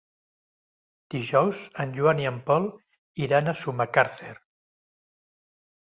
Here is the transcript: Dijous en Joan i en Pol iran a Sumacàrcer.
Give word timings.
Dijous 1.15 1.59
en 1.83 1.93
Joan 1.99 2.23
i 2.23 2.27
en 2.31 2.41
Pol 2.49 2.65
iran 3.27 3.53
a 3.53 3.57
Sumacàrcer. 3.63 4.35